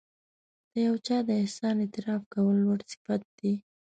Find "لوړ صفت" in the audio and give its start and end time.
2.63-3.21